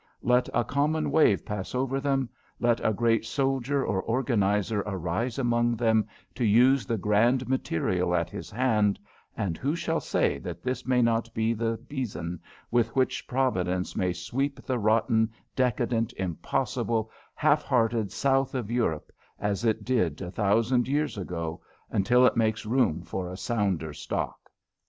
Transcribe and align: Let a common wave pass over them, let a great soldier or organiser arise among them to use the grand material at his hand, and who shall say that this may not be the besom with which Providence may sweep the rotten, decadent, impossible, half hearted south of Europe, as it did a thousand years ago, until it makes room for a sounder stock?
Let 0.23 0.49
a 0.51 0.63
common 0.63 1.11
wave 1.11 1.45
pass 1.45 1.75
over 1.75 1.99
them, 1.99 2.27
let 2.59 2.83
a 2.83 2.91
great 2.91 3.23
soldier 3.23 3.85
or 3.85 4.01
organiser 4.01 4.79
arise 4.81 5.37
among 5.37 5.75
them 5.75 6.07
to 6.33 6.43
use 6.43 6.87
the 6.87 6.97
grand 6.97 7.47
material 7.47 8.15
at 8.15 8.27
his 8.31 8.49
hand, 8.49 8.97
and 9.37 9.57
who 9.59 9.75
shall 9.75 9.99
say 9.99 10.39
that 10.39 10.63
this 10.63 10.87
may 10.87 11.03
not 11.03 11.31
be 11.35 11.53
the 11.53 11.77
besom 11.87 12.39
with 12.71 12.95
which 12.95 13.27
Providence 13.27 13.95
may 13.95 14.11
sweep 14.11 14.59
the 14.63 14.79
rotten, 14.79 15.29
decadent, 15.55 16.13
impossible, 16.13 17.11
half 17.35 17.61
hearted 17.61 18.11
south 18.11 18.55
of 18.55 18.71
Europe, 18.71 19.11
as 19.37 19.63
it 19.63 19.85
did 19.85 20.19
a 20.19 20.31
thousand 20.31 20.87
years 20.87 21.15
ago, 21.15 21.61
until 21.91 22.25
it 22.25 22.35
makes 22.35 22.65
room 22.65 23.03
for 23.03 23.29
a 23.29 23.37
sounder 23.37 23.93
stock? 23.93 24.49